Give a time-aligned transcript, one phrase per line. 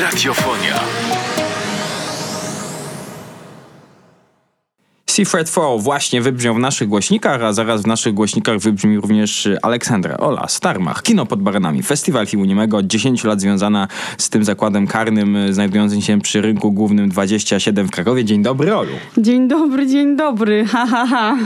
[0.00, 0.80] Radiofonia.
[5.10, 10.16] Seafred 4 właśnie wybrzmiał w naszych głośnikach, a zaraz w naszych głośnikach wybrzmi również Aleksandra
[10.16, 11.02] Ola Starmach.
[11.02, 11.82] Kino pod baranami.
[11.82, 16.72] Festiwal filmu niemego od 10 lat związana z tym zakładem karnym znajdującym się przy rynku
[16.72, 18.24] głównym 27 w Krakowie.
[18.24, 18.92] Dzień dobry, Olu.
[19.18, 21.36] Dzień dobry, dzień dobry, ha ha ha.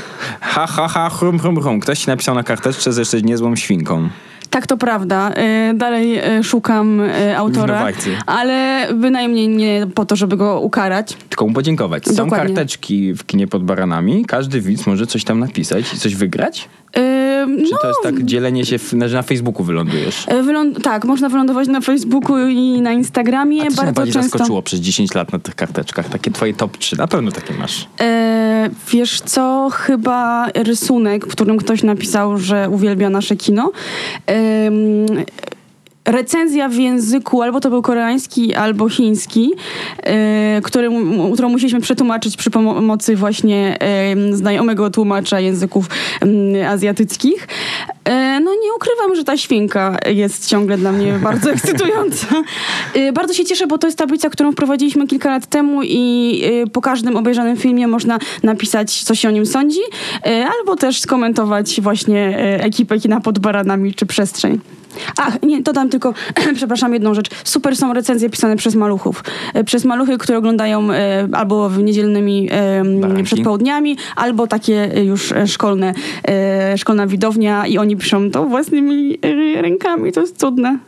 [0.40, 1.80] Ha, ha, ha, hrum, hrum, hrum.
[1.80, 4.08] Ktoś ci napisał na karteczce, że jesteś niezłą świnką.
[4.50, 5.30] Tak, to prawda.
[5.70, 7.88] Y, Dalej y, szukam y, autora,
[8.26, 11.16] ale bynajmniej nie po to, żeby go ukarać.
[11.28, 12.04] Tylko mu podziękować.
[12.04, 12.46] Są Dokładnie.
[12.54, 14.24] karteczki w kinie pod baranami.
[14.24, 16.68] Każdy widz może coś tam napisać i coś wygrać?
[17.46, 20.26] Czy No, to jest tak dzielenie się, że na Facebooku wylądujesz?
[20.28, 23.60] y, wyląd- tak, można wylądować na Facebooku i na Instagramie.
[23.62, 24.28] A co bardzo najbardziej często.
[24.38, 26.08] zaskoczyło przez 10 lat na tych karteczkach?
[26.08, 26.96] Takie twoje top 3.
[26.98, 27.88] Na pewno takie masz.
[28.00, 33.72] E, wiesz co, chyba rysunek, w którym ktoś napisał, że uwielbia nasze kino.
[36.06, 39.52] Recenzja w języku, albo to był koreański, albo chiński,
[40.02, 40.90] e, który,
[41.34, 45.86] którą musieliśmy przetłumaczyć przy pomocy właśnie em, znajomego tłumacza języków
[46.20, 46.30] em,
[46.68, 47.48] azjatyckich.
[48.04, 52.26] E, no nie ukrywam, że ta świnka jest ciągle dla mnie bardzo ekscytująca.
[52.94, 56.80] E, bardzo się cieszę, bo to jest tablica, którą wprowadziliśmy kilka lat temu i po
[56.80, 59.80] każdym obejrzanym filmie można napisać, co się o nim sądzi,
[60.58, 64.60] albo też skomentować właśnie ekipę kina pod baranami czy przestrzeń.
[65.18, 66.14] Ach, nie, dodam tylko,
[66.54, 67.30] przepraszam, jedną rzecz.
[67.44, 69.24] Super są recenzje pisane przez maluchów.
[69.54, 75.32] E, Przez maluchy, które oglądają e, albo w niedzielnymi e, przedpołudniami, albo takie e, już
[75.32, 75.94] e, szkolne,
[76.28, 79.18] e, szkolna widownia i oni piszą to własnymi
[79.60, 80.12] rękami.
[80.12, 80.78] To jest cudne.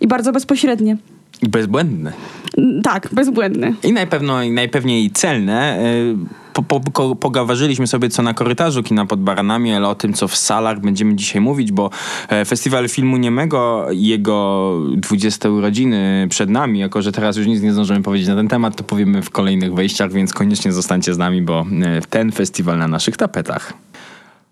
[0.00, 0.96] I bardzo bezpośrednie.
[1.42, 2.12] I bezbłędne.
[2.58, 3.72] Mm, Tak, bezbłędne.
[3.84, 5.78] I najpewno, i najpewniej celne.
[5.82, 6.16] Y,
[6.58, 10.28] Po, po, po, pogawarzyliśmy sobie co na korytarzu kina pod baranami, ale o tym, co
[10.28, 11.90] w salach będziemy dzisiaj mówić, bo
[12.28, 17.72] e, Festiwal Filmu Niemego jego 20 urodziny przed nami, jako że teraz już nic nie
[17.72, 21.42] zdążymy powiedzieć na ten temat, to powiemy w kolejnych wejściach, więc koniecznie zostańcie z nami,
[21.42, 23.72] bo e, ten festiwal na naszych tapetach.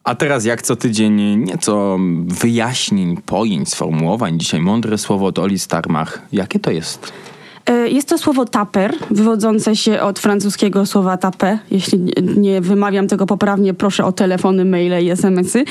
[0.04, 4.38] A teraz jak co tydzień nieco wyjaśnień, pojęć, sformułowań.
[4.38, 6.22] Dzisiaj mądre słowo od Oli Starmach.
[6.32, 7.12] Jakie to jest?
[7.66, 11.58] E, Jest to słowo taper, wywodzące się od francuskiego słowa tape.
[11.70, 11.98] Jeśli
[12.36, 15.64] nie- wymawiam tego poprawnie, proszę o telefony, maile i smsy.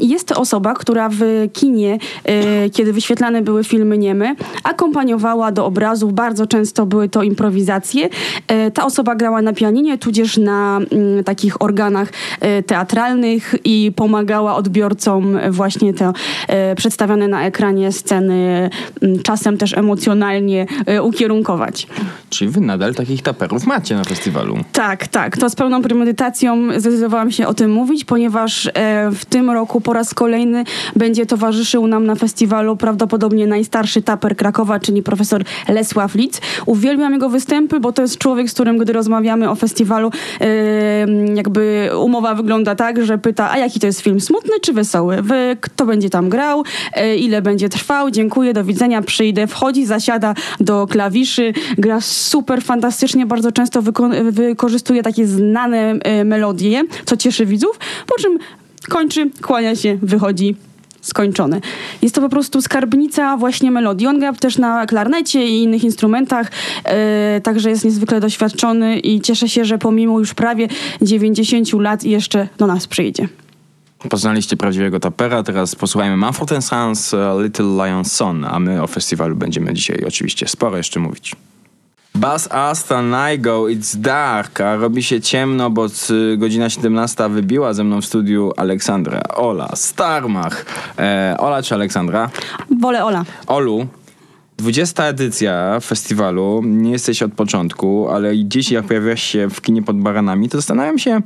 [0.00, 1.20] Jest to osoba, która w
[1.52, 4.34] kinie, e, kiedy wyświetlane były filmy nieme,
[4.64, 6.12] akompaniowała do obrazów.
[6.12, 8.08] Bardzo często były to improwizacje.
[8.48, 12.08] E, Ta osoba grała na pianinie, tudzież na mm, takich organach
[12.66, 16.12] teatralnych i pomagała odbiorcom właśnie te
[16.76, 18.70] przedstawione na ekranie sceny,
[19.02, 20.66] mm, czasem też emocjonalnie
[21.02, 21.86] ukierunkować.
[22.30, 24.56] Czyli wy nadal takich taperów macie na festiwalu.
[24.72, 25.36] Tak, tak.
[25.36, 28.70] To z pełną premedytacją zdecydowałam się o tym mówić, ponieważ e,
[29.10, 30.64] w tym roku po raz kolejny
[30.96, 36.40] będzie towarzyszył nam na festiwalu prawdopodobnie najstarszy taper Krakowa, czyli profesor Lesław Litz.
[36.66, 40.10] Uwielbiam jego występy, bo to jest człowiek, z którym gdy rozmawiamy o festiwalu,
[40.40, 40.46] e,
[41.34, 45.22] jakby umowa wygląda tak, że pyta, a jaki to jest film, smutny czy wesoły?
[45.22, 46.64] Wy, kto będzie tam grał?
[46.92, 48.10] E, ile będzie trwał?
[48.10, 49.46] Dziękuję, do widzenia, przyjdę.
[49.46, 56.82] Wchodzi, zasiada do klawiszy, gra super fantastycznie, bardzo często wyko- wykorzystuje takie znane e, melodie,
[57.04, 58.38] co cieszy widzów, po czym
[58.88, 60.56] kończy, kłania się, wychodzi.
[61.00, 61.60] Skończone.
[62.02, 64.06] Jest to po prostu skarbnica właśnie melodii.
[64.06, 66.50] On gra też na klarnecie i innych instrumentach,
[66.84, 70.68] e, także jest niezwykle doświadczony i cieszę się, że pomimo już prawie
[71.02, 73.28] 90 lat jeszcze do nas przyjdzie.
[73.98, 79.36] Poznaliście prawdziwego tapera, teraz posłuchajmy Mumford Sons, e, Little Lion Son, a my o festiwalu
[79.36, 81.36] będziemy dzisiaj oczywiście sporo jeszcze mówić.
[82.14, 85.86] Buzz Asta Nigo, it's dark, a robi się ciemno, bo
[86.36, 90.66] godzina 17 wybiła ze mną w studiu Aleksandra, Ola, Starmach.
[90.98, 92.30] E, Ola czy Aleksandra?
[92.80, 93.24] Wolę Ola.
[93.46, 93.86] Olu,
[94.56, 99.96] 20 edycja festiwalu, nie jesteś od początku, ale dziś jak pojawiasz się w kinie pod
[99.96, 101.20] baranami, to zastanawiam się,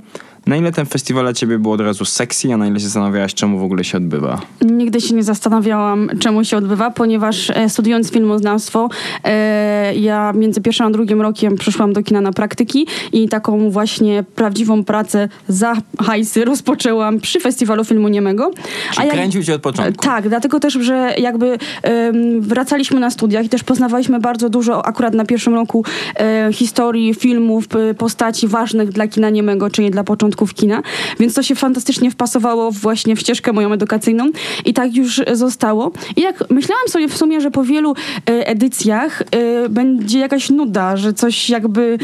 [0.46, 3.34] na ile ten festiwal dla ciebie był od razu sexy, a na ile się zastanawiałaś,
[3.34, 4.40] czemu w ogóle się odbywa.
[4.62, 8.88] Nigdy się nie zastanawiałam, czemu się odbywa, ponieważ e, studiując filmoznawstwo,
[9.24, 14.24] e, ja między pierwszym a drugim rokiem przyszłam do kina na praktyki i taką właśnie
[14.34, 18.50] prawdziwą pracę za hajsy rozpoczęłam przy Festiwalu Filmu Niemego.
[18.94, 20.04] Czyli jak- kręcił cię od początku.
[20.04, 25.14] Tak, dlatego też, że jakby em, wracaliśmy na studiach i też poznawaliśmy bardzo dużo akurat
[25.14, 25.84] na pierwszym roku
[26.16, 30.82] e, historii filmów, p- postaci ważnych dla kina niemego, czyli dla początkujących początków kina,
[31.18, 34.30] więc to się fantastycznie wpasowało właśnie w ścieżkę moją edukacyjną
[34.64, 35.92] i tak już zostało.
[36.16, 37.94] I jak myślałam sobie w sumie, że po wielu
[38.30, 41.98] e, edycjach e, będzie jakaś nuda, że coś jakby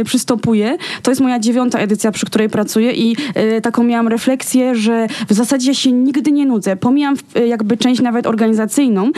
[0.00, 3.16] e, przystopuje, to jest moja dziewiąta edycja, przy której pracuję i
[3.62, 6.76] taką miałam refleksję, że w zasadzie się nigdy nie nudzę.
[6.76, 9.10] Pomijam jakby część nawet organizacyjną,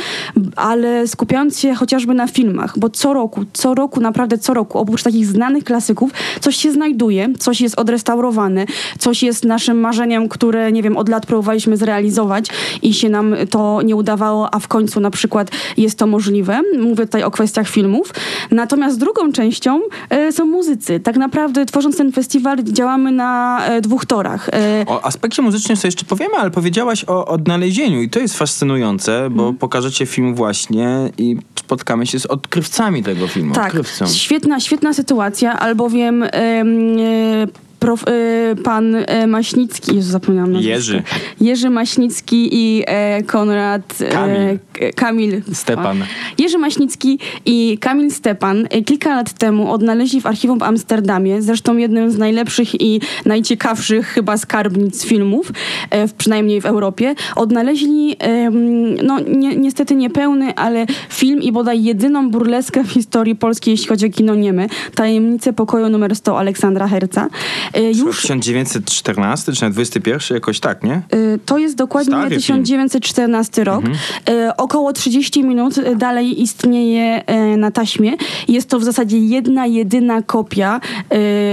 [0.57, 5.03] ale skupiając się chociażby na filmach, bo co roku, co roku, naprawdę co roku, oprócz
[5.03, 6.11] takich znanych klasyków,
[6.41, 8.48] coś się znajduje, coś jest odrestaurowane,
[8.99, 12.47] coś jest naszym marzeniem, które, nie wiem, od lat próbowaliśmy zrealizować
[12.83, 16.61] i się nam to nie udawało, a w końcu na przykład jest to możliwe.
[16.79, 18.15] Mówię tutaj o kwestiach filmów.
[18.51, 19.81] Natomiast drugą częścią
[20.11, 21.01] e, są muzycy.
[21.01, 24.49] Tak naprawdę tworząc ten festiwal działamy na e, dwóch torach.
[24.49, 29.31] E, o aspekcie muzycznym sobie jeszcze powiemy, ale powiedziałaś o odnalezieniu i to jest fascynujące,
[29.31, 29.59] bo hmm.
[29.59, 33.55] pokażecie film właśnie i spotkamy się z odkrywcami tego filmu.
[33.55, 33.73] Tak,
[34.15, 36.25] świetna, świetna sytuacja, albowiem
[37.79, 40.75] prof, y, pan y, Maśnicki, Jezu, zapomniałam nazwisko.
[40.75, 41.03] Jerzy.
[41.41, 44.59] Jerzy Maśnicki i e, Konrad e, Kamil.
[44.97, 45.43] Kamil.
[45.53, 46.05] Stepan.
[46.39, 51.77] Jerzy Maśnicki i Kamil Stepan e, kilka lat temu odnaleźli w archiwum w Amsterdamie, zresztą
[51.77, 55.53] jednym z najlepszych i najciekawszych chyba skarbnic filmów,
[55.91, 58.51] e, przynajmniej w Europie, odnaleźli e,
[59.03, 64.07] no ni niestety niepełny, ale film i bodaj jedyną burleskę w historii polskiej, jeśli chodzi
[64.07, 67.29] o kino nieme, Tajemnice pokoju numer 100 Aleksandra Herca.
[67.75, 68.23] E, już...
[68.23, 70.93] 1914 czy 21 jakoś tak, nie?
[70.95, 71.03] E,
[71.47, 73.67] to jest dokładnie Stary 1914 film.
[73.67, 73.85] rok.
[73.85, 73.99] Mhm.
[74.29, 77.23] E, około 30 minut dalej istnieje
[77.57, 78.13] na taśmie.
[78.49, 80.81] Jest to w zasadzie jedna, jedyna kopia.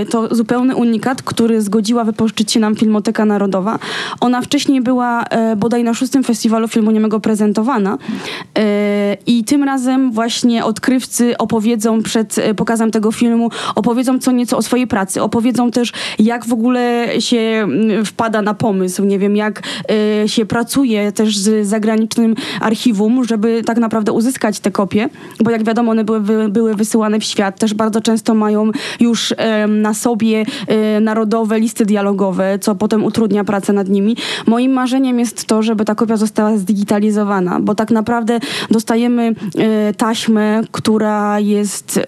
[0.10, 3.80] To zupełny unikat, który zgodziła wypożyczyć się nam Filmoteka Narodowa.
[4.20, 5.26] Ona wcześniej była
[5.58, 7.98] bodaj na szóstym festiwalu filmu niemego prezentowana.
[9.28, 14.88] I tym razem właśnie odkrywcy opowiedzą przed pokazem tego filmu, opowiedzą co nieco o swojej
[14.88, 19.62] pracy, opowiedzą też jak w ogóle się mm, wpada na pomysł, nie wiem, jak
[20.24, 25.10] y, się pracuje też z zagranicznym archiwum, żeby tak naprawdę uzyskać te kopie,
[25.40, 29.36] bo jak wiadomo, one były, były wysyłane w świat, też bardzo często mają już y,
[29.68, 30.46] na sobie
[30.98, 34.18] y, narodowe listy dialogowe, co potem utrudnia pracę nad nimi.
[34.48, 38.40] Moim marzeniem jest to, żeby ta kopia została zdigitalizowana, bo tak naprawdę
[38.72, 39.36] dostajemy
[39.98, 42.00] taśmę, która jest,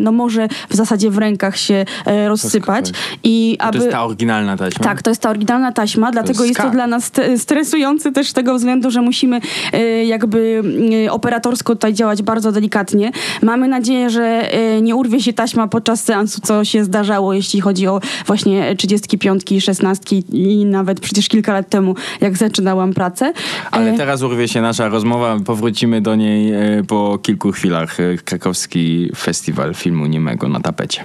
[0.00, 1.84] no może w zasadzie w rękach się
[2.28, 2.92] rozsypać
[3.24, 3.78] i aby...
[3.78, 4.84] To jest ta oryginalna taśma?
[4.84, 8.32] Tak, to jest ta oryginalna taśma, dlatego jest, jest to dla nas stresujący też z
[8.32, 9.40] tego względu, że musimy
[9.72, 10.62] e, jakby
[11.06, 13.12] e, operatorsko tutaj działać bardzo delikatnie.
[13.42, 17.86] Mamy nadzieję, że e, nie urwie się taśma podczas seansu, co się zdarzało, jeśli chodzi
[17.86, 23.32] o właśnie 35, 16 i nawet przecież kilka lat temu, jak zaczynałam pracę.
[23.70, 26.52] Ale teraz urwie się nasza rozmowa, powrócimy do niej
[26.88, 27.96] po kilku chwilach.
[28.24, 31.04] Krakowski Festiwal Filmu Niemego na tapecie.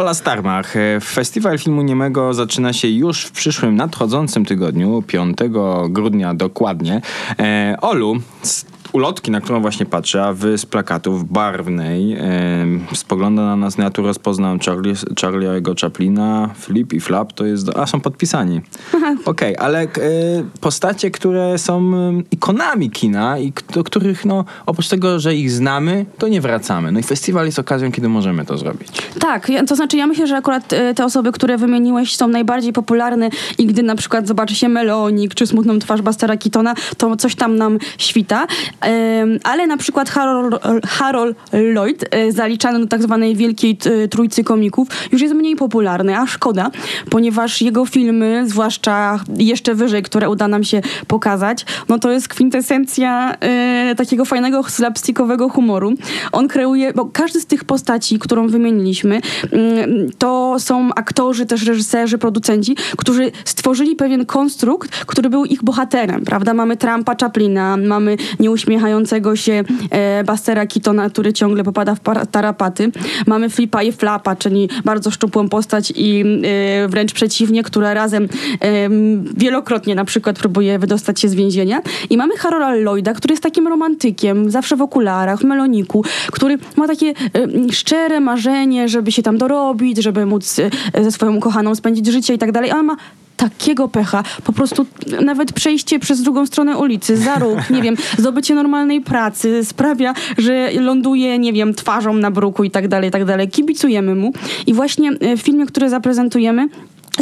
[0.00, 0.76] Ola Starmach.
[0.76, 5.38] E, festiwal filmu niemego zaczyna się już w przyszłym nadchodzącym tygodniu, 5
[5.88, 7.00] grudnia dokładnie.
[7.38, 8.20] E, Olu,
[8.92, 12.24] ulotki, na którą właśnie patrzę, a wy z plakatów barwnej e,
[12.94, 17.86] spogląda na nas, ja tu rozpoznam Charlie, Charlie'ego Chaplina, Flip i Flap, to jest, a
[17.86, 18.60] są podpisani.
[19.24, 19.88] Okej, okay, ale e,
[20.60, 21.92] postacie, które są
[22.30, 26.92] ikonami kina i do których, no, oprócz tego, że ich znamy, to nie wracamy.
[26.92, 28.88] No i festiwal jest okazją, kiedy możemy to zrobić.
[29.20, 33.30] Tak, to znaczy ja myślę, że akurat e, te osoby, które wymieniłeś są najbardziej popularne
[33.58, 37.56] i gdy na przykład zobaczy się Melonik czy Smutną twarz Bastera Kitona, to coś tam
[37.56, 38.46] nam świta
[39.44, 44.88] ale na przykład Harold, Harold Lloyd, e, zaliczany do tak zwanej wielkiej e, trójcy komików,
[45.12, 46.70] już jest mniej popularny, a szkoda,
[47.10, 53.34] ponieważ jego filmy, zwłaszcza jeszcze wyżej, które uda nam się pokazać, no to jest kwintesencja
[53.40, 55.92] e, takiego fajnego slapstickowego humoru.
[56.32, 59.20] On kreuje, bo każdy z tych postaci, którą wymieniliśmy,
[59.52, 66.24] mm, to są aktorzy, też reżyserzy, producenci, którzy stworzyli pewien konstrukt, który był ich bohaterem,
[66.24, 66.54] prawda?
[66.54, 72.00] Mamy Trumpa Chaplina, mamy nieuśmiechniętego uśmiechającego się e, Bastera Kitona, który ciągle popada w
[72.30, 72.92] tarapaty.
[73.26, 76.24] Mamy Flipa i Flapa, czyli bardzo szczupłą postać i
[76.84, 78.88] e, wręcz przeciwnie, która razem e,
[79.36, 81.82] wielokrotnie na przykład próbuje wydostać się z więzienia.
[82.10, 86.86] I mamy Harola Lloyda, który jest takim romantykiem, zawsze w okularach, w meloniku, który ma
[86.86, 87.14] takie e,
[87.72, 92.38] szczere marzenie, żeby się tam dorobić, żeby móc e, ze swoją ukochaną spędzić życie i
[92.38, 92.96] tak dalej, a ma
[93.40, 94.22] takiego pecha.
[94.44, 94.86] Po prostu
[95.20, 100.70] nawet przejście przez drugą stronę ulicy, za róg, nie wiem, zdobycie normalnej pracy sprawia, że
[100.80, 103.48] ląduje, nie wiem, twarzą na bruku i tak dalej, i tak dalej.
[103.48, 104.32] Kibicujemy mu.
[104.66, 106.68] I właśnie w filmie, który zaprezentujemy,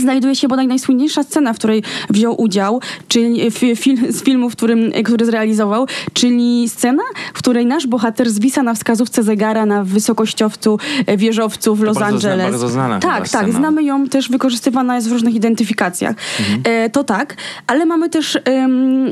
[0.00, 4.92] znajduje się bodaj najsłynniejsza scena, w której wziął udział, czyli film, z filmu, w którym,
[5.04, 7.02] który zrealizował, czyli scena,
[7.34, 12.14] w której nasz bohater zwisa na wskazówce zegara na wysokościowcu e, wieżowcu w Los bardzo
[12.14, 12.38] Angeles.
[12.38, 16.16] Zna, bardzo znana tak, tak, znamy ją też, wykorzystywana jest w różnych identyfikacjach.
[16.40, 16.62] Mhm.
[16.64, 17.36] E, to tak,
[17.66, 18.38] ale mamy też,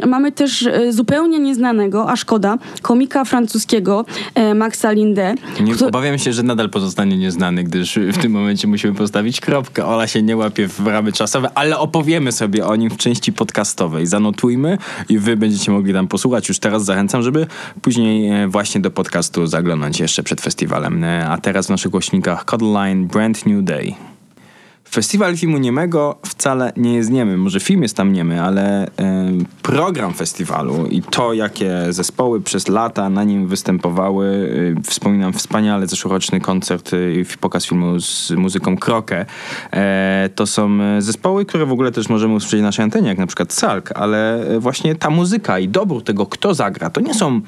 [0.07, 5.35] mamy też e, zupełnie nieznanego, a szkoda, komika francuskiego e, Maxa Linde.
[5.61, 5.87] Nie, kto...
[5.87, 9.87] Obawiam się, że nadal pozostanie nieznany, gdyż w tym momencie musimy postawić kropkę.
[9.87, 14.06] Ola się nie łapie w ramy czasowe, ale opowiemy sobie o nim w części podcastowej.
[14.06, 14.78] Zanotujmy
[15.09, 16.49] i wy będziecie mogli tam posłuchać.
[16.49, 17.47] Już teraz zachęcam, żeby
[17.83, 21.04] później e, właśnie do podcastu zaglądać jeszcze przed festiwalem.
[21.04, 24.15] E, a teraz w naszych głośnikach Codeline Brand New Day.
[24.90, 27.37] Festiwal filmu niemego wcale nie jest niemy.
[27.37, 28.90] Może film jest tam niemy, ale y,
[29.62, 34.26] program festiwalu i to, jakie zespoły przez lata na nim występowały.
[34.26, 39.26] Y, wspominam wspaniale zeszłoroczny koncert i y, pokaz filmu z muzyką Krokę.
[39.73, 43.26] E, to są zespoły, które w ogóle też możemy usłyszeć na naszej antenie, jak na
[43.26, 47.40] przykład Salk, ale właśnie ta muzyka i dobór tego, kto zagra, to nie są,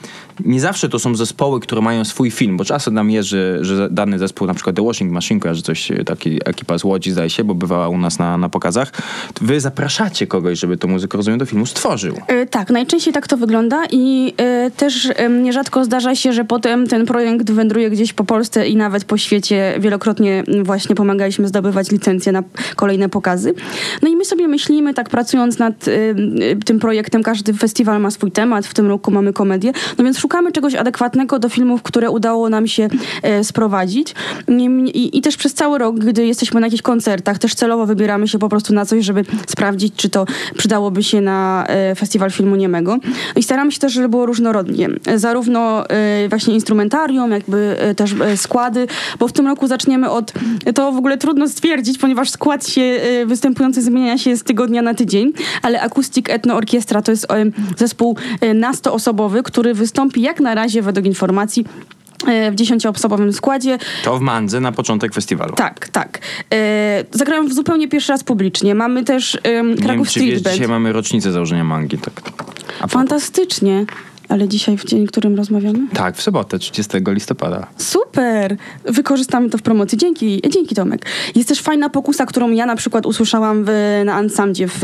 [0.45, 3.90] nie zawsze to są zespoły, które mają swój film, bo czasem nam jest, że, że
[3.90, 7.54] dany zespół, na przykład The Washing Machine, kojarzy coś, taki ekipa z Łodzi, zdaje bo
[7.54, 8.92] bywała u nas na, na pokazach,
[9.40, 12.14] wy zapraszacie kogoś, żeby tą muzykę, rozumiem, do filmu stworzył.
[12.28, 16.87] Yy, tak, najczęściej tak to wygląda i yy, też yy, nierzadko zdarza się, że potem
[16.87, 19.75] ten projekt wędruje gdzieś po Polsce i nawet po świecie.
[19.80, 22.42] Wielokrotnie właśnie pomagaliśmy zdobywać licencje na
[22.76, 23.54] kolejne pokazy.
[24.02, 25.85] No i my sobie myślimy, tak pracując nad
[26.64, 30.52] tym projektem, każdy festiwal ma swój temat, w tym roku mamy komedię, no więc szukamy
[30.52, 32.88] czegoś adekwatnego do filmów, które udało nam się
[33.42, 34.14] sprowadzić.
[34.49, 38.28] I, i, I też przez cały rok, gdy jesteśmy na jakichś koncertach, też celowo wybieramy
[38.28, 40.25] się po prostu na coś, żeby sprawdzić, czy to
[40.56, 42.98] przydałoby się na e, festiwal filmu niemego.
[43.37, 44.88] I staramy się też, żeby było różnorodnie.
[45.16, 48.87] Zarówno e, właśnie instrumentarium, jakby e, też składy,
[49.18, 50.32] bo w tym roku zaczniemy od,
[50.75, 55.32] to w ogóle trudno stwierdzić, ponieważ skład się występujący zmienia się z tygodnia na tydzień,
[55.62, 57.26] ale Acoustic Etno Orkiestra to jest
[57.76, 58.16] zespół
[58.54, 61.64] na 100 osobowy, który wystąpi jak na razie według informacji
[62.52, 63.78] w dziesięcioosobowym składzie.
[64.04, 65.54] To w Mandze na początek festiwalu.
[65.54, 66.18] Tak, tak.
[66.54, 68.75] E, zagrałem zupełnie pierwszy raz publicznie.
[68.75, 70.54] Mamy też e, Kraków Street wiesz, Band.
[70.54, 71.98] Dzisiaj mamy rocznicę założenia Mangi.
[71.98, 72.22] Tak.
[72.88, 73.84] Fantastycznie.
[74.28, 75.78] Ale dzisiaj w dzień, w którym rozmawiamy?
[75.94, 77.66] Tak, w sobotę, 30 listopada.
[77.76, 78.56] Super!
[78.84, 79.98] Wykorzystamy to w promocji.
[79.98, 81.06] Dzięki, dzięki Tomek.
[81.34, 83.70] Jest też fajna pokusa, którą ja na przykład usłyszałam w,
[84.04, 84.80] na Ansamdzie w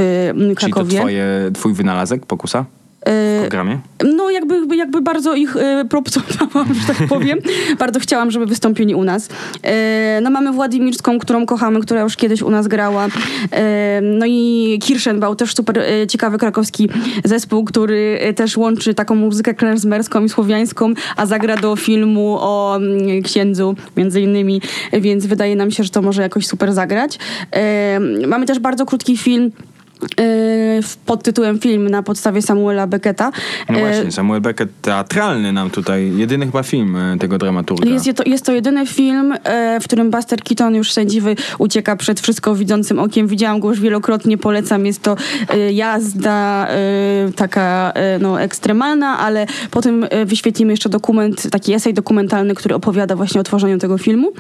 [0.57, 0.57] Krakowie.
[0.57, 2.65] Czyli to twoje, twój wynalazek, pokusa?
[3.07, 3.79] W programie?
[4.17, 7.39] No jakby, jakby bardzo ich e, propsowałam, że tak powiem.
[7.79, 9.29] bardzo chciałam, żeby wystąpili u nas.
[9.63, 13.07] E, no mamy Władimirską, którą kochamy, która już kiedyś u nas grała.
[13.53, 16.89] E, no i Kirschenbau, też super e, ciekawy krakowski
[17.25, 22.77] zespół, który e, też łączy taką muzykę klezmerską i słowiańską, a zagra do filmu o
[22.77, 24.61] mm, księdzu między innymi,
[24.93, 27.19] więc wydaje nam się, że to może jakoś super zagrać.
[27.51, 29.53] E, mamy też bardzo krótki film
[31.07, 33.33] pod tytułem film na podstawie Samuela Becketa.
[33.69, 37.91] No właśnie, Samuel Beckett teatralny nam tutaj, jedyny chyba film y, tego dramaturga.
[37.91, 39.39] Jest to, jest to jedyny film, y,
[39.81, 43.27] w którym Buster Keaton już sędziwy ucieka przed wszystko widzącym okiem.
[43.27, 44.87] Widziałam go już wielokrotnie, polecam.
[44.87, 45.17] Jest to
[45.73, 46.69] jazda
[47.37, 53.45] taka no, ekstremalna, ale potem wyświetlimy jeszcze dokument, taki esej dokumentalny, który opowiada właśnie o
[53.45, 54.33] tworzeniu tego filmu.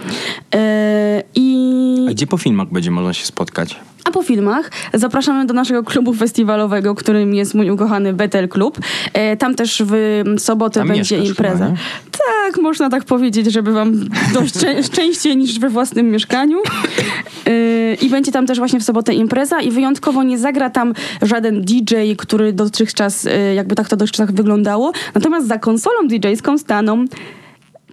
[1.35, 2.07] I...
[2.09, 3.77] A gdzie po filmach będzie można się spotkać?
[4.05, 8.79] A po filmach zapraszamy do naszego klubu festiwalowego, którym jest mój ukochany Betel Klub.
[9.13, 11.65] E, tam też w sobotę tam będzie impreza.
[11.65, 11.79] Chyba,
[12.45, 14.55] tak, można tak powiedzieć, żeby wam dość
[14.97, 16.59] częściej niż we własnym mieszkaniu.
[17.47, 21.63] E, I będzie tam też właśnie w sobotę impreza i wyjątkowo nie zagra tam żaden
[21.63, 24.93] DJ, który dotychczas, e, jakby tak to dotychczas wyglądało.
[25.15, 27.05] Natomiast za konsolą DJ-ską staną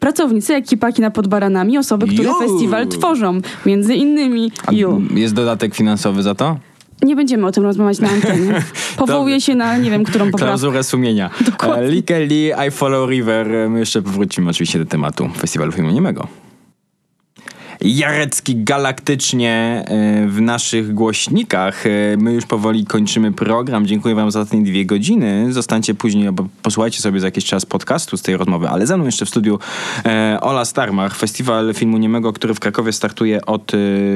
[0.02, 2.40] pracownicy ekipaki na Podbaranami, osoby, które Ju.
[2.40, 3.42] festiwal tworzą.
[3.66, 5.02] Między innymi Ju.
[5.14, 6.58] Jest dodatek finansowy za to?
[7.02, 8.64] Nie będziemy o tym rozmawiać na antenie.
[8.98, 10.46] Powołuję się na nie wiem, którą poprawkę.
[10.46, 11.30] Klauzurę sumienia.
[11.46, 11.88] Dokładnie.
[11.88, 13.70] Lee Kelly, I Follow River.
[13.70, 16.28] My jeszcze powrócimy oczywiście do tematu festiwalu filmu niemego.
[17.84, 21.86] Jarecki galaktycznie e, w naszych głośnikach.
[21.88, 23.86] E, my już powoli kończymy program.
[23.86, 25.54] Dziękuję wam za te dwie godziny.
[25.54, 26.30] Zostańcie później,
[26.62, 29.60] posłuchajcie sobie za jakiś czas podcastu z tej rozmowy, ale ze mną jeszcze w studiu
[30.06, 33.72] e, Ola Starmach, festiwal filmu niemego, który w Krakowie startuje od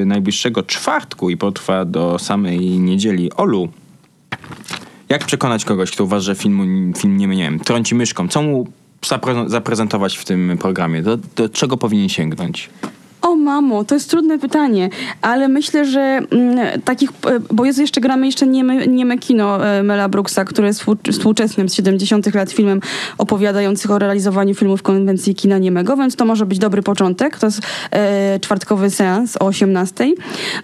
[0.06, 3.32] najbliższego czwartku i potrwa do samej niedzieli.
[3.32, 3.68] Olu,
[5.08, 8.28] jak przekonać kogoś, kto uważa, że film, film nie, nie wiem, trąci myszką?
[8.28, 8.66] Co mu
[9.46, 11.02] zaprezentować w tym programie?
[11.02, 12.70] Do, do czego powinien sięgnąć?
[13.26, 14.90] O mamo, to jest trudne pytanie,
[15.22, 19.82] ale myślę, że mm, takich, e, bo jest jeszcze gramy jeszcze nieme, nieme kino e,
[19.82, 22.80] Mela Brooksa, które jest współ- współczesnym z 70 lat filmem
[23.18, 27.38] opowiadającym o realizowaniu filmów konwencji kina niemego, więc to może być dobry początek.
[27.38, 30.12] To jest e, czwartkowy seans o 18.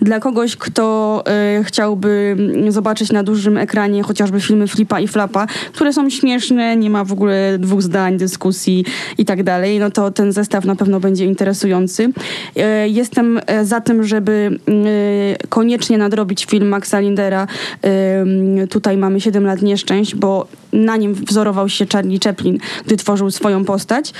[0.01, 5.47] Dla kogoś, kto e, chciałby mm, zobaczyć na dużym ekranie chociażby filmy Flipa i Flapa,
[5.73, 8.85] które są śmieszne, nie ma w ogóle dwóch zdań, dyskusji
[9.19, 12.13] i tak dalej, no to ten zestaw na pewno będzie interesujący.
[12.57, 17.47] E, Jestem e, za tym, żeby e, koniecznie nadrobić film Maxa Lindera.
[17.85, 23.31] E, Tutaj mamy 7 lat nieszczęść, bo na nim wzorował się Charlie Chaplin, gdy tworzył
[23.31, 24.13] swoją postać.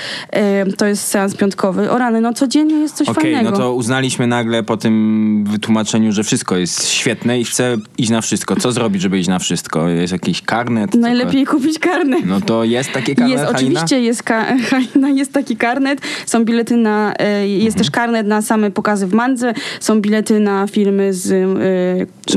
[0.77, 1.91] To jest seans piątkowy.
[1.91, 3.51] O rany, no codziennie jest coś Okej, fajnego.
[3.51, 8.21] no to uznaliśmy nagle po tym wytłumaczeniu, że wszystko jest świetne i chcę iść na
[8.21, 8.55] wszystko.
[8.55, 9.87] Co zrobić, żeby iść na wszystko?
[9.89, 10.93] Jest jakiś karnet?
[10.95, 12.25] Najlepiej kupić karnet.
[12.25, 13.59] No to jest takie karnet, Jest, Halina?
[13.79, 17.77] oczywiście jest, ka- Halina, jest taki karnet, są bilety na, e, jest Mhm.
[17.77, 21.47] też karnet na same pokazy w Mandze, są bilety na filmy z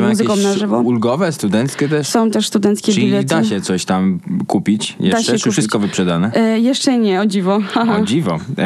[0.00, 0.78] ma muzyką na żywo.
[0.78, 2.06] ulgowe, studenckie też?
[2.08, 3.26] Są też studenckie Czyli bilety.
[3.26, 4.05] da się coś tam
[4.46, 5.22] kupić jeszcze?
[5.22, 5.52] Czy kupić.
[5.52, 6.30] wszystko wyprzedane?
[6.34, 7.58] E, jeszcze nie, o dziwo.
[8.00, 8.38] O dziwo.
[8.58, 8.64] E,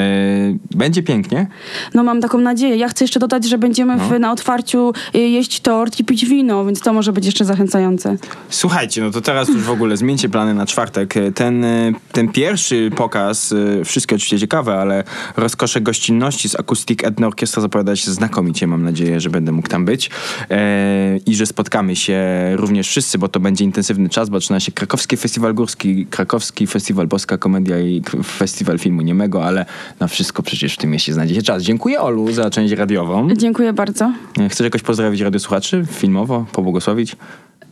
[0.75, 1.47] będzie pięknie.
[1.95, 2.77] No mam taką nadzieję.
[2.77, 4.09] Ja chcę jeszcze dodać, że będziemy No.
[4.09, 8.17] w, na otwarciu e, jeść tort i pić wino, więc to może być jeszcze zachęcające.
[8.49, 11.15] Słuchajcie, no to teraz już w ogóle zmieńcie plany na czwartek.
[11.35, 15.05] Ten, e, ten pierwszy pokaz, e, wszystkie oczywiście ciekawe, ale
[15.37, 18.67] rozkosze gościnności z Acoustic Etno Orkiestra zapowiada się znakomicie.
[18.67, 20.11] Mam nadzieję, że będę mógł tam być
[20.51, 22.21] e, i że spotkamy się
[22.57, 27.07] również wszyscy, bo to będzie intensywny czas, bo zaczyna się Krakowski Festiwal Górski, Krakowski Festiwal
[27.07, 28.03] Boska Komedia i
[28.39, 29.67] Festiwal Filmu Niemego, ale
[30.01, 31.63] na wszystko przecież w tym mieście znajdziecie czas.
[31.63, 33.29] Dziękuję Olu za część radiową.
[33.37, 34.13] Dziękuję bardzo.
[34.39, 37.17] E, Chcesz jakoś pozdrowić radiosłuchaczy filmowo, pobłogosławić?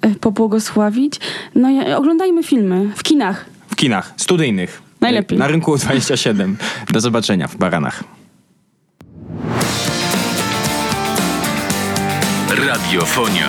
[0.02, 1.20] E, Pobłogosławić.
[1.54, 3.44] No ja, oglądajmy filmy w kinach.
[3.70, 4.82] W kinach, studyjnych.
[5.00, 5.38] Najlepiej.
[5.38, 6.56] Na rynku 27.
[6.92, 8.04] Do zobaczenia w Baranach.
[12.66, 13.48] Radiofonia.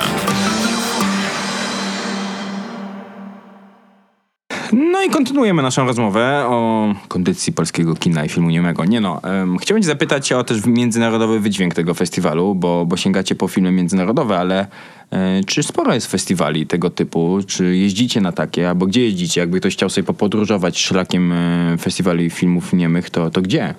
[4.73, 8.85] No i kontynuujemy naszą rozmowę o kondycji polskiego kina i filmu niemego.
[8.85, 13.35] Nie no, um, chciałbym cię zapytać o też międzynarodowy wydźwięk tego festiwalu, bo, bo sięgacie
[13.35, 14.67] po filmy międzynarodowe, ale
[15.11, 17.39] e, czy sporo jest festiwali tego typu?
[17.47, 18.69] Czy jeździcie na takie?
[18.69, 19.41] Albo gdzie jeździcie?
[19.41, 23.73] Jakby ktoś chciał sobie popodróżować szlakiem e, festiwali filmów niemych, to, to gdzie?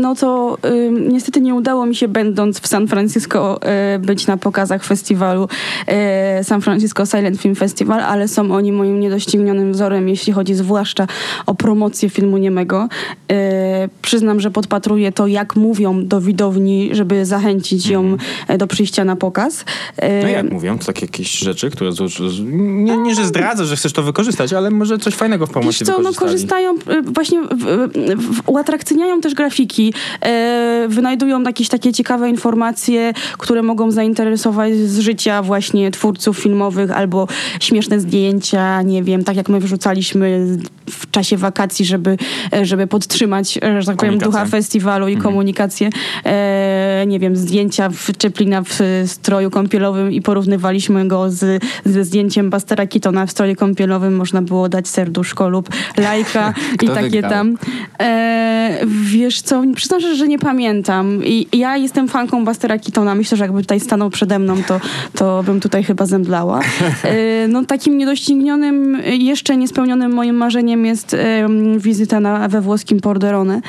[0.00, 0.58] No to
[0.90, 5.48] niestety nie udało mi się, będąc w San Francisco, e, być na pokazach festiwalu
[5.86, 11.06] e, San Francisco Silent Film Festival, ale są oni moim niedoścignionym wzorem, jeśli chodzi zwłaszcza
[11.46, 12.88] o promocję filmu niemego.
[13.30, 18.16] E, Przyznam, że podpatruję to, jak mówią do widowni, żeby zachęcić ją
[18.48, 19.64] e, do przyjścia na pokaz.
[20.22, 21.90] No jak mówią, to takie jakieś rzeczy, które...
[22.52, 25.86] Nie, nie, że zdradza, że chcesz to wykorzystać, ale może coś fajnego w Wiesz promocji
[25.86, 27.64] co, no korzystają, y, właśnie w,
[27.94, 28.42] w, w,
[29.02, 35.90] uatrakcyjniają też grafiki, e, wynajdują jakieś takie ciekawe informacje, które mogą zainteresować z życia właśnie
[35.90, 37.28] twórców filmowych albo
[37.60, 40.58] śmieszne zdjęcia, nie wiem, tak jak my wrzucaliśmy
[40.90, 42.16] w czasie wakacji, żeby,
[42.52, 45.90] e, żeby podtrzymać, e, że tak powiem, ducha festiwalu i komunikację.
[46.24, 52.50] E, nie wiem, zdjęcia w Czeplina w stroju kąpielowym i porównywaliśmy go z, ze zdjęciem
[52.50, 54.16] Bastera Keatona w stroju kąpielowym.
[54.16, 57.30] Można było dać serduszko lub lajka i takie wygrał?
[57.30, 57.56] tam.
[58.00, 61.24] E, wiesz co, przyznam szczerze, że nie pamiętam.
[61.24, 63.14] I ja jestem fanką Bastera Keatona.
[63.14, 64.80] Myślę, że jakby tutaj stanął przede mną, to,
[65.14, 66.60] to bym tutaj chyba zemdlała.
[67.04, 71.16] E, no takim niedoścignionym, jeszcze niespełnionym moim marzeniem jest
[71.76, 73.60] wizyta na, we włoskim Porderone.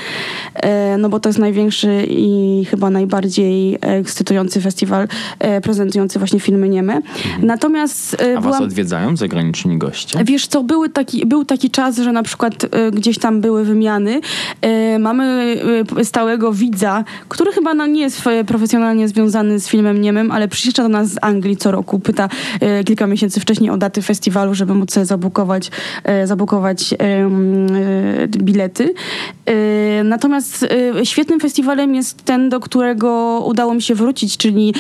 [0.56, 5.08] E, no bo to jest największy i chyba najbardziej ekscytujący festiwal
[5.40, 7.02] e, prezentujący właśnie filmy nieme.
[7.42, 8.38] Natomiast e, Mhm.
[8.38, 8.64] A was byłam...
[8.64, 10.24] odwiedzają zagraniczni goście?
[10.24, 14.22] Wiesz co, były taki, był taki czas, że na przykład e, gdzieś tam były wymiany.
[14.62, 15.58] E, mamy
[15.98, 20.84] e, stałego widza, który chyba no, nie jest profesjonalnie związany z filmem niemym, ale przyjeżdża
[20.84, 22.00] do nas z Anglii co roku.
[22.00, 25.72] Pyta e, kilka miesięcy wcześniej o daty festiwalu, żeby móc sobie zabukować,
[26.04, 26.98] e, zabukować e,
[28.28, 28.94] bilety.
[30.04, 30.68] Natomiast
[31.04, 34.74] świetnym festiwalem jest ten, do którego udało mi się wrócić, czyli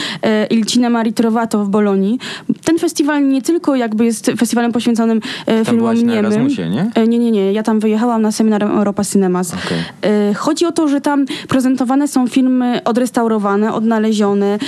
[0.49, 2.19] Il Cinema Ritrovato w Bolonii.
[2.63, 6.31] Ten festiwal nie tylko jakby jest festiwalem poświęconym filmom byłaś na niemym.
[6.33, 7.07] Erasmusie, nie?
[7.07, 7.53] Nie, nie, nie.
[7.53, 9.53] Ja tam wyjechałam na seminar Europa Cinemas.
[9.53, 9.77] Okej.
[10.29, 14.59] E, Chodzi o to, że tam prezentowane są filmy odrestaurowane, odnalezione, e,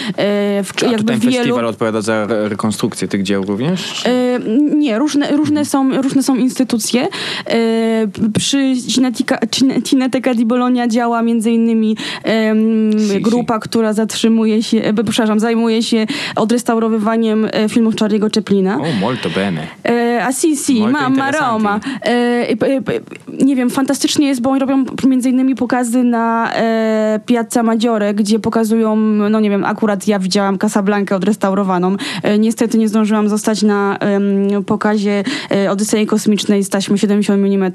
[0.64, 1.36] w, A jakby ten wielu...
[1.36, 4.06] festiwal odpowiada za re- rekonstrukcję tych dzieł również?
[4.06, 4.40] E,
[4.76, 7.08] Nie, różne, różne, są, różne są instytucje.
[8.38, 8.74] Przy
[9.84, 11.98] Cineteca di Bologna działa między innymi
[13.22, 18.78] grupa, która zatrzymuje się, e, przepraszam, zajmuje się odrestaurowywaniem e, filmów Charlie'ego Chaplina.
[18.82, 19.68] O, molto bene.
[19.90, 21.32] E, a si, si, Molto mamma.
[21.32, 21.80] Roma.
[23.40, 28.40] Nie wiem, fantastycznie jest, bo oni robią między innymi pokazy na e, Piazza Maggiore, gdzie
[28.40, 31.96] pokazują, no nie wiem, akurat ja widziałam Casablanca odrestaurowaną.
[32.24, 37.72] E, niestety nie zdążyłam zostać na em, pokazie e, Odysei Kosmicznej z taśmy 70 mm,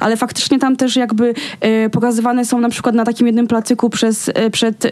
[0.00, 4.30] ale faktycznie tam też jakby e, pokazywane są na przykład na takim jednym placyku przez,
[4.34, 4.90] e, przed e,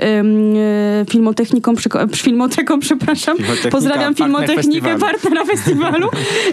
[1.11, 1.89] filmotechniką, przy,
[2.25, 3.37] filmoteką, przepraszam.
[3.71, 6.09] Pozdrawiam filmotechnikę, partnera festiwalu,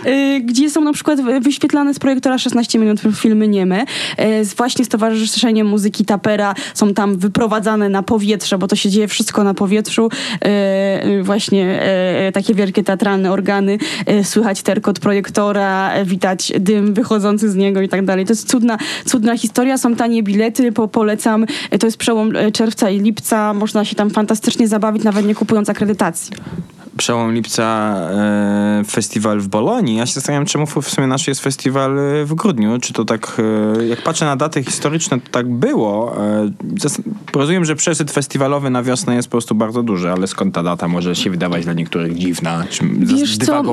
[0.06, 3.86] y, gdzie są na przykład wyświetlane z projektora 16 minut filmy nieme.
[4.42, 9.08] Z- Właśnie z Towarzyszeniem Muzyki Tapera są tam wyprowadzane na powietrze, bo to się dzieje
[9.08, 10.10] wszystko na powietrzu.
[10.10, 11.82] Y, y, Właśnie
[12.28, 13.78] y, takie wielkie teatralne organy.
[14.10, 18.26] y, Słychać terkot projektora, y, widać dym wychodzący z niego i tak dalej.
[18.26, 19.78] To jest cudna, cudna historia.
[19.78, 21.46] Są tanie bilety, po, polecam.
[21.80, 23.54] To jest przełom czerwca i lipca.
[23.54, 26.34] Można się tam fantastycznie zabawić, nawet nie kupując akredytacji.
[27.00, 29.98] Przełom lipca e, festiwal w Bolonii.
[29.98, 32.80] Ja się zastanawiam, czemu w sumie nasz jest festiwal e, w grudniu.
[32.80, 33.42] Czy to tak,
[33.80, 36.18] e, jak patrzę na daty historyczne, to tak było.
[36.18, 36.52] E,
[37.34, 40.88] rozumiem, że przesyt festiwalowy na wiosnę jest po prostu bardzo duży, ale skąd ta data
[40.88, 42.64] może się wydawać dla niektórych dziwna?
[42.70, 43.64] Czy Wiesz co?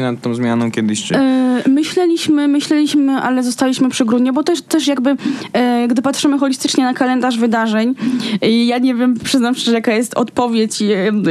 [0.00, 1.04] nad tą zmianą kiedyś?
[1.04, 1.16] Czy...
[1.16, 5.16] E, myśleliśmy, myśleliśmy, ale zostaliśmy przy grudniu, bo też, też jakby,
[5.52, 7.94] e, gdy patrzymy holistycznie na kalendarz wydarzeń,
[8.66, 10.80] ja nie wiem, przyznam szczerze, jaka jest odpowiedź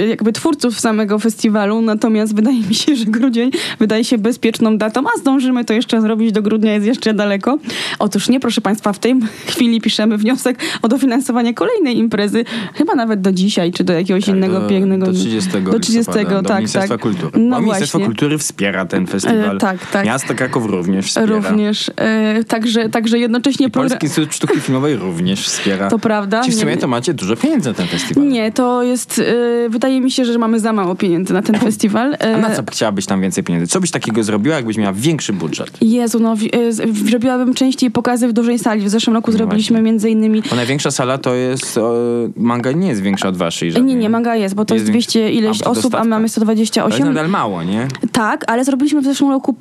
[0.09, 1.42] jakby twórców samego festiwalu,
[1.81, 6.31] natomiast wydaje mi się, że grudzień wydaje się bezpieczną datą, a zdążymy to jeszcze zrobić,
[6.31, 7.57] do grudnia jest jeszcze daleko.
[7.99, 9.15] Otóż nie, proszę Państwa, w tej
[9.47, 14.35] chwili piszemy wniosek o dofinansowanie kolejnej imprezy, chyba nawet do dzisiaj, czy do jakiegoś Tak,
[14.35, 15.05] innego do, pięknego...
[15.05, 17.01] do 30, Do 30, listopada, do tak, Ministerstwa tak.
[17.01, 17.31] Kultury.
[17.39, 18.05] No Ministerstwo właśnie.
[18.15, 19.55] Kultury wspiera ten festiwal.
[19.55, 20.05] E, tak, tak.
[20.05, 21.27] Miasto Kraków również wspiera.
[21.27, 21.91] Również.
[21.95, 23.67] E, także, także jednocześnie...
[23.67, 25.89] I Polski Instytut Sztuki Filmowej również wspiera.
[25.89, 26.41] To prawda.
[26.43, 28.27] Czy w sumie Nie- to macie dużo pieniędzy na ten festiwal?
[28.27, 29.19] Nie, to jest.
[29.19, 32.17] y, wydaje mi się, że mamy za mało pieniędzy na ten festiwal.
[32.19, 33.67] A na E, co chciałabyś tam więcej pieniędzy?
[33.67, 35.77] Co byś takiego zrobiła, jakbyś miała większy budżet?
[35.81, 36.35] Jezu, no,
[36.69, 38.81] z- zrobiłabym częściej pokazy w dużej sali.
[38.81, 39.85] W zeszłym roku No zrobiliśmy właśnie.
[39.91, 40.43] między innymi.
[40.49, 41.77] Bo największa sala to jest...
[41.77, 41.93] O,
[42.35, 43.95] manga nie jest większa od waszej żadnej.
[43.95, 46.21] Nie, nie, manga jest, bo to jest, Jest 200 ileś A, osób, a mamy To
[46.23, 47.07] jest 128.
[47.07, 47.87] nadal mało, nie?
[48.11, 49.55] Tak, ale zrobiliśmy w zeszłym roku,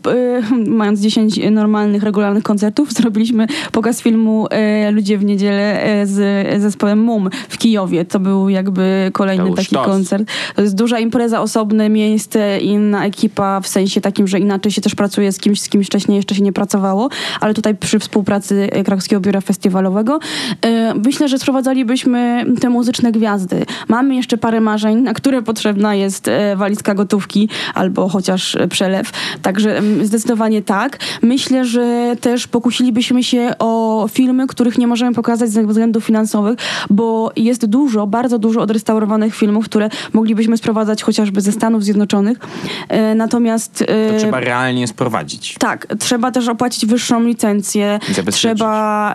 [0.67, 4.47] y, mając 10 normalnych, regularnych koncertów, zrobiliśmy pokaz filmu
[4.89, 8.05] y, Ludzie w niedzielę z zespołem MUM w Kijowie.
[8.05, 9.87] To był jakby kolejny taki sztos.
[9.87, 10.25] koncert.
[10.57, 14.95] To jest duża impreza, osobne miejsce, inna ekipa, w sensie takim, że inaczej się też
[14.95, 17.09] pracuje z kimś, z kimś wcześniej jeszcze się nie pracowało,
[17.41, 20.19] ale tutaj przy współpracy Krakowskiego Biura Festiwalowego
[20.67, 20.69] y,
[21.07, 23.65] myślę, że sprowadzalibyśmy te muzyczne gwiazdy.
[23.89, 29.11] Mamy jeszcze parę marzeń, na które potrzebna jest e, walizka gotówki albo chociaż e, przelew.
[29.43, 30.99] Także mm, zdecydowanie tak.
[31.23, 36.59] Myślę, że też pokusilibyśmy się o filmy, których nie możemy pokazać ze względów finansowych,
[36.91, 42.39] bo jest dużo, bardzo dużo odrestaurowanych filmów, które moglibyśmy sprowadzać chociażby ze Stanów Zjednoczonych.
[42.89, 43.83] E, Natomiast...
[43.89, 45.55] e, To trzeba realnie sprowadzić.
[45.59, 47.99] tak, trzeba też opłacić wyższą licencję,
[48.31, 49.13] trzeba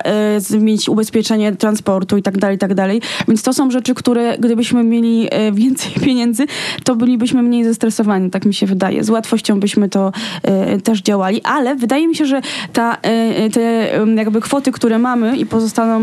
[0.54, 3.02] e, mieć ubezpieczenie transportu i tak dalej, i tak dalej.
[3.28, 6.46] Więc to są rzeczy, które gdybyśmy mieli więcej pieniędzy,
[6.84, 9.04] to bylibyśmy mniej zestresowani, tak mi się wydaje.
[9.04, 10.12] Z łatwością byśmy to
[10.84, 12.42] też działali, ale wydaje mi się, że
[12.74, 12.98] ta,
[13.54, 16.00] te jakby kwoty, które mamy i pozostaną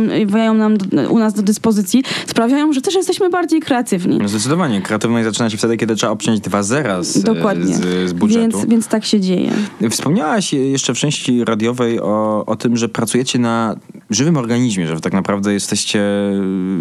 [0.54, 4.28] nam u nas do dyspozycji, sprawiają, że też jesteśmy bardziej kreatywni.
[4.28, 4.82] Zdecydowanie.
[4.82, 7.74] Kreatywność zaczyna się wtedy, kiedy trzeba obciąć dwa zera z, Dokładnie.
[7.74, 8.58] z, z budżetu.
[8.58, 9.50] Więc, więc tak się dzieje.
[9.90, 13.76] Wspomniałaś jeszcze w części radiowej o, o tym, że pracujecie na
[14.10, 16.02] żywym organizmie, że tak naprawdę jesteście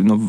[0.04, 0.19] no,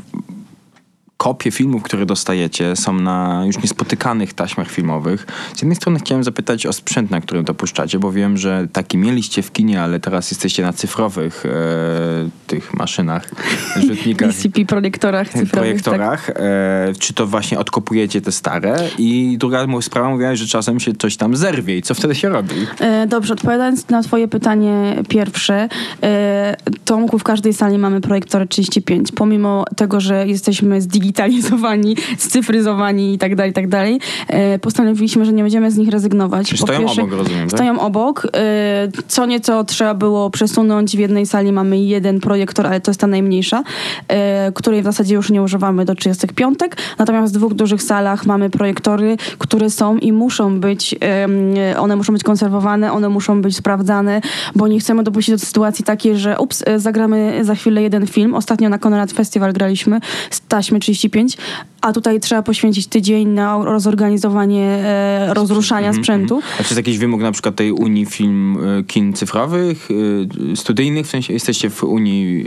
[1.25, 5.27] kopie filmów, które dostajecie, są na już niespotykanych taśmach filmowych.
[5.55, 8.99] Z jednej strony chciałem zapytać o sprzęt, na którym to puszczacie, bo wiem, że taki
[8.99, 11.51] mieliście w kinie, ale teraz jesteście na cyfrowych e,
[12.47, 13.31] tych maszynach,
[13.89, 14.29] rzutnikach.
[14.29, 15.49] DCP projektorach cyfrowych.
[15.49, 15.53] Tak.
[15.53, 16.31] projektorach.
[16.31, 18.77] E, czy to właśnie odkopujecie te stare?
[18.99, 22.55] I druga sprawa mówiłaś, że czasem się coś tam zerwie i co wtedy się robi?
[22.81, 25.69] E, Dobrze, odpowiadając na twoje pytanie pierwsze,
[26.03, 29.13] e, Tomku, w każdej sali mamy projektory 35.
[29.13, 30.83] Pomimo tego, że jesteśmy
[31.15, 35.89] zdigitalizowani, scyfryzowani i tak dalej, i tak dalej, e, postanowiliśmy, że nie będziemy z nich
[35.89, 36.49] rezygnować.
[36.49, 37.59] Czy stoją obok, rozumiem, tak?
[37.59, 38.27] Stoją obok.
[38.37, 40.97] E, Co nieco trzeba było przesunąć.
[40.97, 43.63] W jednej sali mamy jeden projektor, ale to jest ta najmniejsza,
[44.09, 46.59] e, której w zasadzie już nie używamy do 35.
[46.99, 50.95] Natomiast w dwóch dużych salach mamy projektory, które są i muszą być,
[51.79, 54.21] one muszą być konserwowane, one muszą być sprawdzane,
[54.55, 58.35] bo nie chcemy dopuścić do sytuacji takiej, że ups, zagramy za chwilę jeden film.
[58.35, 60.01] Ostatnio na Konrad Festival graliśmy
[60.31, 61.37] z taśmy 35,
[61.81, 66.41] a tutaj trzeba poświęcić tydzień na rozorganizowanie e, rozruszania Mhm, sprzętu.
[66.55, 71.07] A czy jest jakiś wymóg na przykład tej Unii Film y, Kin Cyfrowych, y, studyjnych?
[71.07, 72.47] W sensie jesteście w Unii...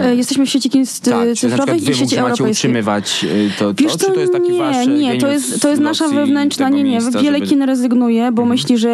[0.00, 2.50] y, E, Jesteśmy w sieci kin tak, cyfrowych wy i sieci europejskiej.
[2.50, 5.68] utrzymywać y, to, to Wiesz czy to jest taki nie, wasz nie, to jest, to
[5.70, 8.90] jest nasza wewnętrzna, nie, nie, miejsca, wiele żeby- kin rezygnuje, bo myśli, że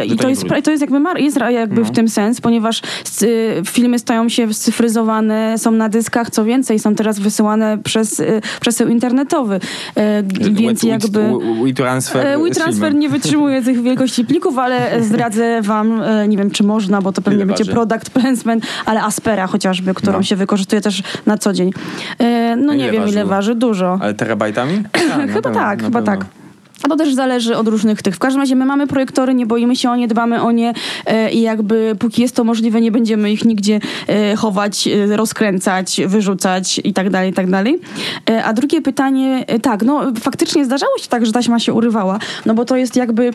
[0.00, 1.86] e, i to to jest, to jest jakby, mar- jest jakby No.
[1.86, 2.82] w tym sens, ponieważ
[3.22, 8.40] y, filmy stają się scyfryzowane, są na dyskach, co więcej, są teraz wysyłane przez y,
[8.60, 9.60] przesył internetowy,
[10.52, 11.32] więc jakby...
[12.44, 12.98] WeTransfer filmem.
[12.98, 17.22] nie wytrzymuje tych wielkości plików, ale zdradzę wam, e, nie wiem czy można, bo to
[17.22, 20.22] pewnie będzie product placement, ale Aspera chociażby, którą No.
[20.22, 21.70] się wykorzystuje też na co dzień.
[22.18, 23.98] E, No nie Ile wiem ile waży, dużo.
[24.02, 24.82] Ale terabajtami?
[25.14, 26.24] A, na Chyba tak, chyba tak.
[26.82, 28.16] A to też zależy od różnych tych.
[28.16, 30.72] W każdym razie my mamy projektory, nie boimy się o nie, dbamy o nie
[31.06, 36.00] e, i jakby póki jest to możliwe, nie będziemy ich nigdzie e, chować, e, rozkręcać,
[36.06, 37.80] wyrzucać i tak dalej, i tak dalej.
[38.44, 42.64] A drugie pytanie, tak, no faktycznie zdarzało się tak, że taśma się urywała, no bo
[42.64, 43.30] to jest jakby,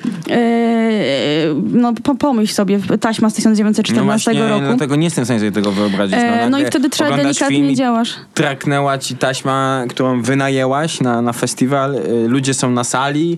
[1.72, 4.66] no po, pomyśl sobie, taśma z 1914 No właśnie, roku.
[4.66, 6.18] dlatego nie jestem w stanie sobie tego wyobrazić.
[6.42, 8.16] No nagle i wtedy trzeba delikatnie działasz.
[8.34, 11.96] Traknęła ci taśma, którą wynajęłaś na, na festiwal.
[12.28, 13.37] Ludzie są na sali.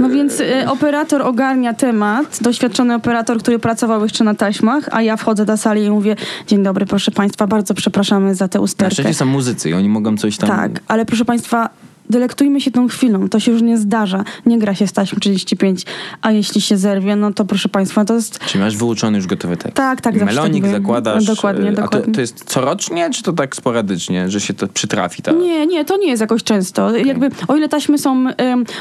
[0.00, 5.16] No więc e, operator ogarnia temat, doświadczony operator, który pracował jeszcze na taśmach, a ja
[5.16, 8.94] wchodzę do sali i mówię, dzień dobry, proszę państwa, bardzo przepraszamy za tę Na usterkę.
[8.94, 10.48] szczęście są muzycy i oni mogą coś tam...
[10.48, 11.68] Tak, ale proszę państwa,
[12.10, 14.24] delektujmy się tą chwilą, to się już nie zdarza.
[14.46, 15.86] Nie gra się z taśmą 35,
[16.22, 18.38] a jeśli się zerwie, no to proszę państwa, to jest...
[18.38, 19.76] Czy masz wyuczony już gotowy tekst?
[19.76, 21.26] Tak, tak, zawsze Melonik tak zakładasz.
[21.26, 22.14] No, dokładnie, y, A to, dokładnie.
[22.14, 25.22] to jest corocznie, czy to tak sporadycznie, że się to przytrafi?
[25.22, 25.32] Ta...
[25.32, 26.96] Nie, nie, to nie jest jakoś często.
[26.96, 28.26] Jakby, o ile taśmy są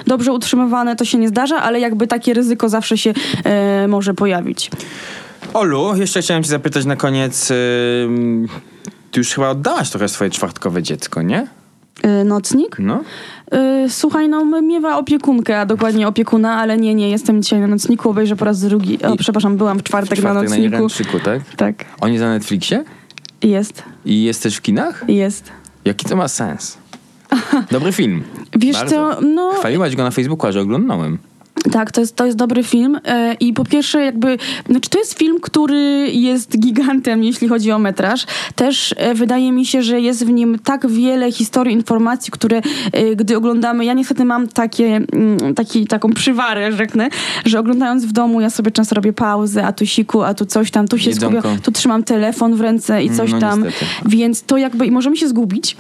[0.07, 3.13] dobrze utrzymywane, to się nie zdarza, ale jakby takie ryzyko zawsze się
[3.43, 4.71] e, może pojawić.
[5.53, 7.47] Olu, jeszcze chciałem cię zapytać na koniec.
[9.11, 11.47] Ty już chyba oddałaś trochę swoje czwartkowe dziecko, nie?
[12.03, 12.75] E, nocnik?
[12.79, 13.01] No.
[13.85, 18.09] Y, Słuchaj, no miewa opiekunkę, a dokładnie opiekuna, ale nie, nie, jestem dzisiaj na nocniku,
[18.09, 19.03] obejrzę po raz drugi.
[19.03, 20.63] O, I- przepraszam, byłam w czwartek, Czwartek na na nocniku.
[20.65, 21.41] Irlandczyku, tak?
[21.57, 22.83] tak, On jest na Netflixie?
[23.43, 25.05] jest, I jest też w kinach?
[25.07, 25.51] jest.
[25.85, 26.77] Jaki to ma sens?
[27.71, 28.23] Dobry film.
[28.59, 28.95] Wiesz Bardzo.
[29.15, 31.17] co, no Chwaliłaś go na Facebooku, że oglądałem.
[31.71, 34.37] Tak, to jest, to jest dobry film e, i po pierwsze jakby,
[34.69, 38.25] znaczy to jest film, który jest gigantem, jeśli chodzi o metraż.
[38.55, 43.15] Też e, wydaje mi się, że jest w nim tak wiele historii, informacji, które e,
[43.15, 47.09] gdy oglądamy, ja niestety mam takie, mm, taki, taką przywarę, rzeknę,
[47.45, 50.71] że oglądając w domu ja sobie często robię pauzę, a tu siku, a tu coś
[50.71, 51.39] tam, tu się Jedzonko.
[51.39, 53.85] skupiam, tu trzymam telefon w ręce i coś No, tam, niestety.
[54.05, 55.77] więc to jakby, i możemy się zgubić.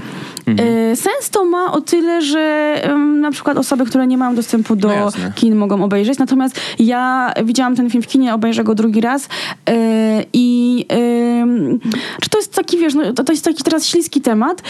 [0.47, 0.95] Mhm.
[0.95, 2.75] Sens to ma o tyle, że
[3.21, 6.19] na przykład osoby, które nie mają dostępu do No kin mogą obejrzeć.
[6.19, 9.29] Natomiast ja widziałam ten film w kinie, obejrzę go drugi raz
[9.69, 11.79] e, i em,
[12.21, 14.61] czy to jest taki, wiesz, no, to, to jest taki teraz śliski temat.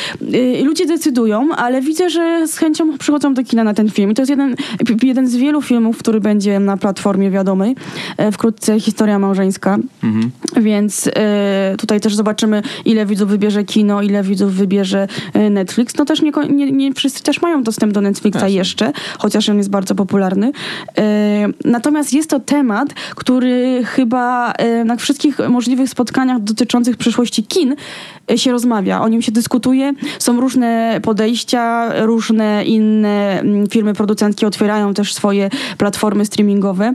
[0.60, 4.12] E, ludzie decydują, ale widzę, że z chęcią przychodzą do kina na ten film.
[4.12, 4.56] I to jest jeden,
[5.04, 7.76] jeden z wielu filmów, który będzie na platformie wiadomej.
[8.18, 9.78] E, wkrótce historia małżeńska.
[10.04, 10.32] Mhm.
[10.58, 15.98] Więc e, tutaj też zobaczymy, ile widzów wybierze kino, ile widzów wybierze e, Netflix.
[15.98, 18.52] No też nie, nie, nie wszyscy też mają dostęp do Netflixa Jasne.
[18.52, 20.52] jeszcze, chociaż on jest bardzo popularny.
[20.98, 27.76] E, natomiast jest to temat, który chyba e, na wszystkich możliwych spotkaniach dotyczących przyszłości kin
[28.32, 29.02] e, się rozmawia.
[29.02, 29.94] O nim się dyskutuje.
[30.20, 36.94] Są różne podejścia, różne inne mm, firmy producenckie otwierają też swoje platformy streamingowe.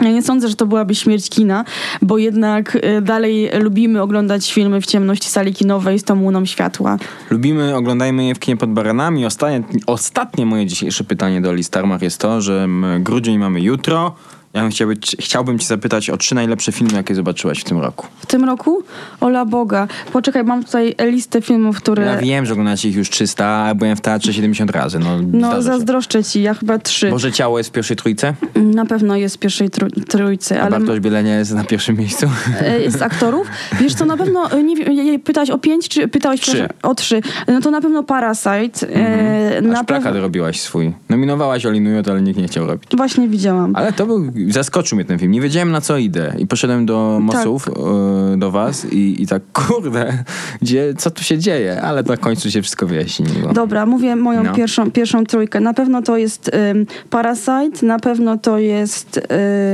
[0.00, 1.64] Ja nie sądzę, że to byłaby śmierć kina,
[2.02, 6.98] bo jednak e, dalej lubimy oglądać filmy w ciemności sali kinowej z tą łuną światła.
[7.30, 9.26] Lubimy, oglądajmy je w kinie pod baranami.
[9.26, 12.68] Ostatnie, ostatnie moje dzisiejsze pytanie do Oli Starmach jest to, że
[13.00, 14.14] grudzień mamy jutro.
[14.54, 18.06] Ja bym chciałby, chciałbym cię zapytać o trzy najlepsze filmy, jakie zobaczyłaś w tym roku.
[18.18, 18.82] W tym roku?
[19.20, 19.88] Ola Boga.
[20.12, 22.04] Poczekaj, mam tutaj listę filmów, które...
[22.04, 24.98] Ja wiem, że oglądacie ich już 300, a byłem w teatrze 70 razy.
[24.98, 27.10] No, No, zazdroszczę ci, ja chyba trzy.
[27.10, 30.70] Boże Ciało jest w pierwszej trójce, Na pewno jest w pierwszej trój- trójce, a ale...
[30.78, 32.26] Bartosz Bielenia jest na pierwszym miejscu.
[32.60, 33.46] e, z aktorów.
[33.80, 36.68] Wiesz co, na pewno, e, nie wiem, pytałeś o pięć, czy pytałeś Trzy.
[36.82, 37.20] o trzy?
[37.48, 38.94] No to na pewno Parasite.
[38.96, 40.92] E, Aż na plakat robiłaś swój.
[41.08, 42.90] Nominowałaś Olinujot, ale nikt nie chciał robić.
[42.96, 43.76] Właśnie widziałam.
[43.76, 45.32] Ale to był, zaskoczył mnie ten film.
[45.32, 46.34] Nie wiedziałem na co idę.
[46.38, 50.24] I poszedłem do Mosów, e, do was i, i tak, kurde,
[50.62, 51.82] gdzie, co tu się dzieje?
[51.82, 53.52] Ale na końcu się wszystko wyjaśniło.
[53.52, 54.54] Dobra, mówię moją No.
[54.54, 55.60] pierwszą, pierwszą trójkę.
[55.60, 59.20] Na pewno to jest ym, Parasite, na pewno to jest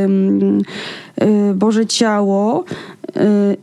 [0.04, 0.58] ym,
[1.22, 2.64] y, Boże Ciało,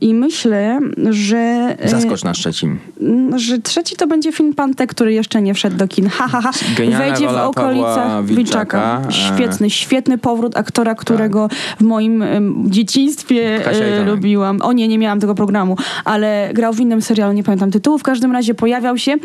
[0.00, 1.76] I myślę, że...
[1.84, 2.78] y, Zaskocz nas trzecim.
[3.00, 6.08] Mm, że trzeci to będzie film Pante, który jeszcze nie wszedł do kin.
[6.08, 6.50] Ha, ha, ha.
[6.76, 9.00] Genialna Wejdzie w okolicach Wilczaka.
[9.00, 9.12] Wilczaka.
[9.36, 11.48] Świetny, świetny powrót aktora, którego
[11.80, 12.24] w moim
[12.66, 14.62] dzieciństwie i e, lubiłam.
[14.62, 17.98] O nie, nie miałam tego programu, ale grał w innym serialu, nie pamiętam tytułu.
[17.98, 19.16] W każdym razie pojawiał się.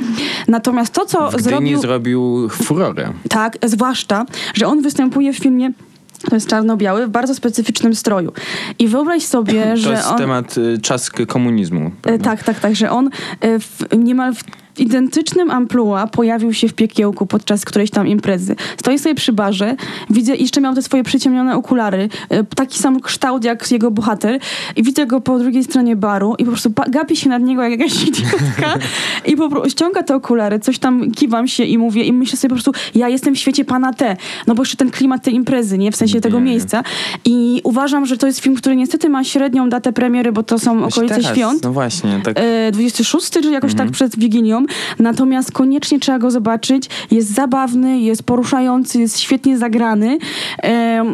[0.47, 1.81] Natomiast to, co W Gdyni zrobił...
[1.81, 3.09] zrobił furorę.
[3.29, 5.71] Tak, zwłaszcza, że on występuje w filmie
[6.17, 8.31] to jest czarno-biały, w bardzo specyficznym stroju.
[8.79, 10.17] I wyobraź sobie, To że jest on...
[10.17, 11.85] temat y, czas komunizmu.
[11.87, 12.23] E, prawda?
[12.23, 13.09] Tak, tak, tak, że on
[13.41, 14.43] e, w niemal w
[14.79, 18.55] identycznym amplua pojawił się w piekiełku podczas którejś tam imprezy.
[18.79, 19.75] Stoi sobie przy barze,
[20.09, 24.39] widzę, jeszcze miał te swoje przyciemnione okulary, e, taki sam kształt jak jego bohater
[24.75, 27.71] i widzę go po drugiej stronie baru i po prostu gapi się nad niego jak
[27.79, 28.79] jakaś idiotka
[29.25, 32.49] i po prostu ściąga te okulary, coś tam kiwam się i mówię i myślę sobie
[32.49, 35.77] po prostu, ja jestem w świecie pana T, no bo jeszcze ten klimat tej imprezy,
[35.77, 35.91] nie?
[35.91, 36.45] W sensie tego Nie.
[36.45, 36.83] miejsca
[37.25, 40.85] i uważam, że to jest film, który niestety ma średnią datę premiery, bo to są
[40.85, 41.63] okolice Teraz, świąt.
[41.63, 42.39] No właśnie, tak.
[42.39, 43.87] E, 26 czy jakoś Mhm.
[43.89, 44.65] tak przed Wigilią.
[44.99, 46.89] Natomiast koniecznie trzeba go zobaczyć.
[47.11, 50.17] Jest zabawny, jest poruszający, jest świetnie zagrany.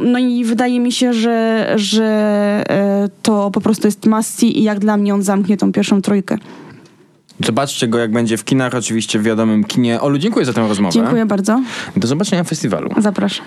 [0.05, 2.05] No i wydaje mi się, że, że
[2.69, 6.37] e, to po prostu jest see i jak dla mnie on zamknie tą pierwszą trójkę.
[7.45, 10.01] Zobaczcie go, jak będzie w kinach, oczywiście w wiadomym kinie.
[10.01, 10.93] Olu, dziękuję za tę rozmowę.
[10.93, 11.61] Dziękuję bardzo.
[11.95, 12.89] Do zobaczenia w festiwalu.
[12.97, 13.45] Zapraszam.